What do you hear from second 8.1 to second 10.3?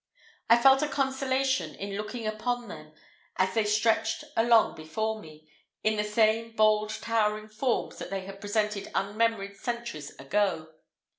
had presented unmemoried centuries